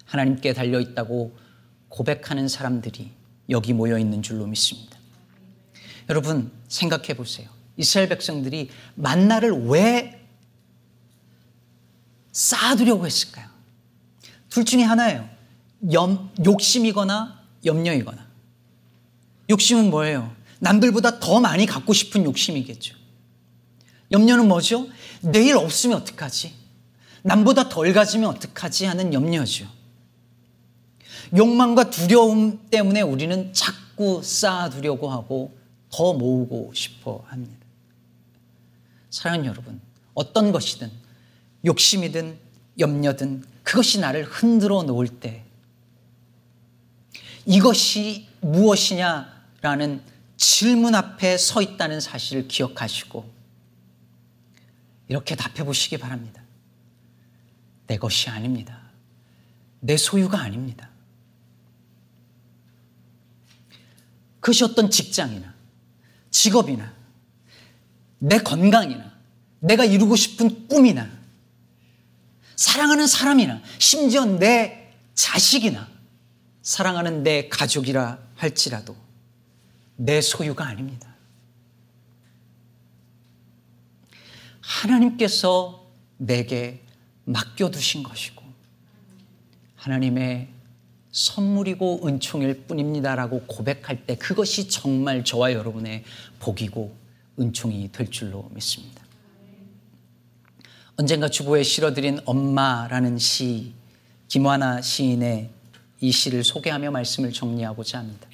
하나님께 0.05 0.53
달려 0.53 0.81
있다고 0.81 1.35
고백하는 1.89 2.47
사람들이 2.47 3.11
여기 3.49 3.73
모여 3.73 3.99
있는 3.99 4.21
줄로 4.21 4.47
믿습니다. 4.49 4.99
여러분 6.11 6.53
생각해 6.69 7.15
보세요. 7.15 7.49
이스라엘 7.79 8.11
백성들이 8.11 8.69
만나를 8.97 9.65
왜 9.69 10.29
쌓아두려고 12.33 13.07
했을까요? 13.07 13.49
둘 14.51 14.67
중에 14.67 14.83
하나예요. 14.83 15.27
염, 15.91 16.31
욕심이거나 16.45 17.44
염려이거나. 17.65 18.27
욕심은 19.51 19.91
뭐예요? 19.91 20.35
남들보다 20.61 21.21
더 21.21 21.41
많이 21.41 21.67
갖고 21.67 21.93
싶은 21.93 22.25
욕심이겠죠. 22.25 22.97
염려는 24.13 24.49
뭐죠? 24.49 24.87
내일 25.21 25.57
없으면 25.57 25.99
어떡하지? 25.99 26.55
남보다 27.23 27.69
덜 27.69 27.93
가지면 27.93 28.31
어떡하지? 28.31 28.85
하는 28.85 29.13
염려죠. 29.13 29.67
욕망과 31.37 31.91
두려움 31.91 32.69
때문에 32.71 33.01
우리는 33.01 33.53
자꾸 33.53 34.23
쌓아두려고 34.23 35.11
하고 35.11 35.57
더 35.91 36.13
모으고 36.13 36.73
싶어 36.75 37.25
합니다. 37.27 37.65
사랑하는 39.11 39.47
여러분, 39.47 39.81
어떤 40.13 40.53
것이든 40.53 40.91
욕심이든 41.65 42.37
염려든 42.79 43.45
그것이 43.63 44.01
나를 44.01 44.25
흔들어 44.25 44.83
놓을 44.83 45.09
때 45.09 45.44
이것이 47.47 48.29
무엇이냐라는 48.41 50.03
질문 50.37 50.95
앞에 50.95 51.39
서 51.39 51.63
있다는 51.63 52.01
사실을 52.01 52.49
기억하시고 52.49 53.33
이렇게 55.09 55.37
답해 55.37 55.65
보시기 55.65 55.99
바랍니다. 55.99 56.43
내 57.87 57.99
것이 57.99 58.31
아닙니다. 58.31 58.81
내 59.81 59.97
소유가 59.97 60.41
아닙니다. 60.41 60.89
그것이 64.41 64.65
어떤 64.65 64.91
직장이나 64.91 65.55
직업이나 66.31 66.93
내 68.19 68.39
건강이나 68.39 69.13
내가 69.61 69.85
이루고 69.85 70.17
싶은 70.17 70.69
꿈이나 70.69 71.09
사랑하는 72.57 73.07
사람이나 73.07 73.63
심지어 73.79 74.25
내 74.25 74.93
자식이나 75.15 75.94
사랑하는 76.65 77.23
내 77.23 77.49
가족이라 77.49 78.19
할지라도 78.37 78.97
내 79.97 80.21
소유가 80.23 80.67
아닙니다. 80.67 81.15
하나님께서 84.63 85.87
내게 86.17 86.81
맡겨두신 87.27 88.03
것이고 88.03 88.43
하나님의 89.77 90.49
선물이고 91.13 92.09
은총일 92.09 92.65
뿐입니다라고 92.67 93.43
고백할 93.43 94.07
때 94.07 94.17
그것이 94.17 94.69
정말 94.69 95.23
저와 95.23 95.53
여러분의 95.53 96.03
복이고 96.41 96.97
은총이 97.39 97.93
될 97.93 98.11
줄로 98.11 98.49
믿습니다. 98.55 99.05
언젠가 100.97 101.29
주보에 101.29 101.63
실어드린 101.63 102.21
엄마라는 102.25 103.19
시 103.19 103.75
김화나 104.29 104.81
시인의 104.81 105.51
이 106.01 106.11
시를 106.11 106.45
소개하며 106.45 106.91
말씀을 106.91 107.33
정리하고자 107.33 107.99
합니다. 107.99 108.29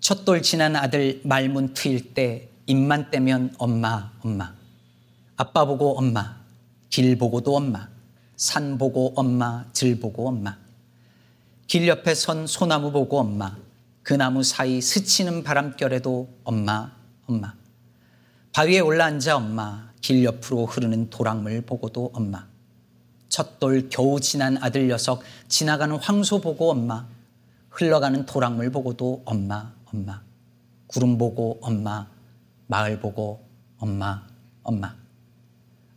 첫돌 0.00 0.42
지난 0.42 0.76
아들 0.76 1.20
말문 1.24 1.74
트일 1.74 2.14
때 2.14 2.48
입만 2.66 3.10
떼면 3.10 3.54
엄마 3.58 4.12
엄마. 4.20 4.54
아빠 5.36 5.64
보고 5.64 5.98
엄마 5.98 6.36
길 6.90 7.16
보고도 7.18 7.56
엄마. 7.56 7.88
산 8.36 8.78
보고 8.78 9.12
엄마 9.16 9.64
들 9.72 9.98
보고 9.98 10.28
엄마. 10.28 10.56
길 11.66 11.86
옆에 11.86 12.14
선 12.14 12.46
소나무 12.46 12.92
보고 12.92 13.18
엄마. 13.18 13.56
그 14.02 14.14
나무 14.14 14.42
사이 14.42 14.80
스치는 14.80 15.42
바람결에도 15.42 16.28
엄마 16.44 16.92
엄마. 17.26 17.54
바위에 18.52 18.80
올라앉아 18.80 19.36
엄마. 19.36 19.92
길 20.00 20.24
옆으로 20.24 20.66
흐르는 20.66 21.10
도랑물 21.10 21.60
보고도 21.62 22.12
엄마 22.14 22.47
첫돌 23.28 23.88
겨우 23.88 24.20
지난 24.20 24.56
아들 24.58 24.88
녀석 24.88 25.22
지나가는 25.48 25.94
황소 25.96 26.40
보고 26.40 26.70
엄마 26.70 27.06
흘러가는 27.70 28.26
도랑물 28.26 28.70
보고도 28.70 29.22
엄마 29.24 29.72
엄마 29.86 30.22
구름 30.86 31.18
보고 31.18 31.58
엄마 31.62 32.08
마을 32.66 33.00
보고 33.00 33.46
엄마 33.78 34.26
엄마 34.62 34.96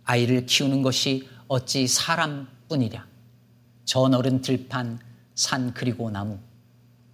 아이를 0.03 0.45
키우는 0.45 0.81
것이 0.81 1.27
어찌 1.47 1.87
사람뿐이랴 1.87 3.05
저 3.85 4.07
너른 4.07 4.41
들판 4.41 4.99
산 5.35 5.73
그리고 5.73 6.09
나무 6.09 6.37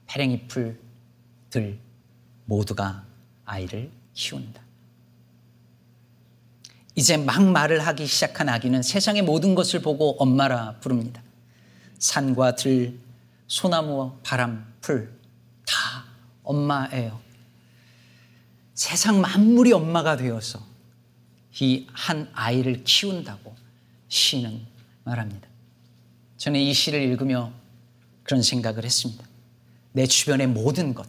페랭이풀 0.08 0.80
들 1.49 1.80
모두가 2.45 3.06
아이를 3.45 3.91
키운다. 4.13 4.66
이제 6.97 7.15
막 7.15 7.43
말을 7.43 7.86
하기 7.86 8.07
시작한 8.07 8.49
아기는 8.49 8.81
세상의 8.81 9.21
모든 9.21 9.53
것을 9.53 9.81
보고 9.83 10.17
엄마라 10.17 10.77
부릅니다. 10.81 11.21
산과 11.99 12.55
들, 12.55 12.97
소나무와 13.45 14.15
바람, 14.23 14.65
풀, 14.81 15.13
다 15.67 16.05
엄마예요. 16.41 17.21
세상 18.73 19.21
만물이 19.21 19.71
엄마가 19.73 20.17
되어서 20.17 20.60
이 21.62 21.88
한 21.93 22.29
아이를 22.33 22.83
키운다고 22.83 23.55
시는 24.07 24.65
말합니다. 25.03 25.47
저는 26.38 26.60
이 26.60 26.73
시를 26.73 27.01
읽으며 27.01 27.51
그런 28.23 28.41
생각을 28.41 28.83
했습니다. 28.83 29.23
내 29.91 30.07
주변의 30.07 30.47
모든 30.47 30.95
것, 30.95 31.07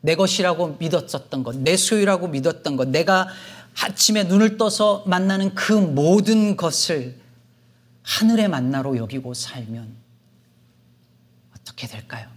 내 0.00 0.14
것이라고 0.14 0.76
믿었었던 0.78 1.42
것, 1.42 1.56
내 1.56 1.76
소유라고 1.76 2.28
믿었던 2.28 2.76
것, 2.76 2.88
내가 2.88 3.28
아침에 3.80 4.24
눈을 4.24 4.56
떠서 4.56 5.04
만나는 5.06 5.54
그 5.54 5.72
모든 5.72 6.56
것을 6.56 7.16
하늘의 8.02 8.48
만나로 8.48 8.96
여기고 8.96 9.34
살면 9.34 9.94
어떻게 11.56 11.86
될까요? 11.86 12.28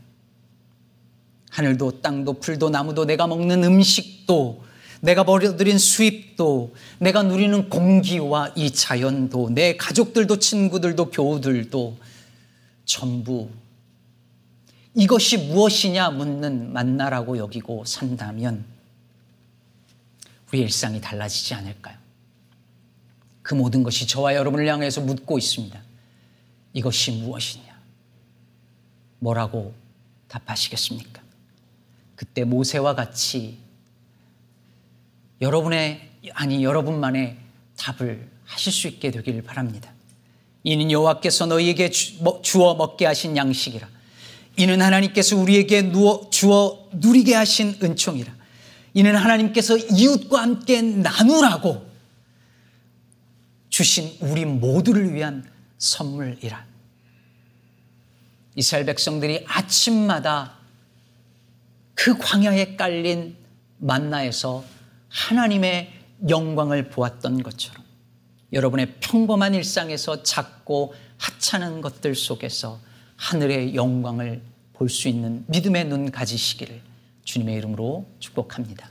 하늘도 1.50 2.02
땅도 2.02 2.34
풀도 2.34 2.70
나무도 2.70 3.06
내가 3.06 3.28
먹는 3.28 3.64
음식도 3.64 4.64
내가 5.02 5.24
벌어들인 5.24 5.78
수입도 5.78 6.76
내가 7.00 7.24
누리는 7.24 7.70
공기와 7.70 8.54
이 8.56 8.72
자연도 8.72 9.50
내 9.50 9.76
가족들도 9.76 10.38
친구들도 10.38 11.10
교우들도 11.10 11.98
전부 12.86 13.50
이것이 14.94 15.38
무엇이냐 15.38 16.12
묻는 16.12 16.72
만나라고 16.72 17.38
여기고 17.38 17.84
산다면 17.86 18.64
우리 20.52 20.60
일상이 20.60 21.00
달라지지 21.00 21.54
않을까요? 21.54 21.98
그 23.42 23.56
모든 23.56 23.84
것이 23.84 24.06
저와 24.06 24.36
여러분을 24.36 24.68
향해서 24.68 25.02
묻고 25.02 25.38
있습니다. 25.38 25.82
이것이 26.74 27.12
무엇이냐? 27.12 27.80
뭐라고 29.20 29.74
답하시겠습니까? 30.28 31.22
그때 32.16 32.44
모세와 32.44 32.96
같이 32.96 33.60
여러분의 35.40 36.10
아니 36.34 36.64
여러분만의 36.64 37.38
답을 37.78 38.30
하실 38.46 38.72
수 38.74 38.88
있게 38.88 39.10
되길 39.12 39.42
바랍니다. 39.44 39.92
이는 40.64 40.92
여호와께서 40.92 41.48
너희에게 41.48 41.90
주어 41.90 42.76
먹게 42.76 43.06
하신 43.06 43.38
양식이라. 43.38 43.88
이는 44.58 44.82
하나님께서 44.82 45.38
우리에게 45.38 45.82
누워 45.84 46.30
주어 46.30 46.90
누리게 46.92 47.34
하신 47.34 47.80
은총이라. 47.82 48.41
이는 48.94 49.16
하나님께서 49.16 49.78
이웃과 49.78 50.42
함께 50.42 50.82
나누라고 50.82 51.90
주신 53.70 54.18
우리 54.20 54.46
모두를 54.46 55.14
위한 55.14 55.50
선물이라. 55.78 56.66
이스라엘 58.56 58.86
백성들이 58.86 59.46
아침마다 59.48 60.58
그 61.94 62.18
광야에 62.18 62.76
깔린 62.76 63.38
만나에서 63.78 64.64
하나님의 65.08 65.94
영광을 66.30 66.90
보았던 66.90 67.44
것처럼 67.44 67.84
여러분의 68.54 68.96
평범한 69.00 69.54
일상에서 69.54 70.24
작고 70.24 70.94
하찮은 71.18 71.82
것들 71.82 72.16
속에서 72.16 72.80
하늘의 73.16 73.76
영광을 73.76 74.42
볼 74.74 74.90
수 74.90 75.08
있는 75.08 75.46
믿음의 75.48 75.86
눈 75.86 76.10
가지시기를 76.12 76.82
주님의 77.32 77.56
이름으로 77.60 78.06
축복합니다. 78.20 78.91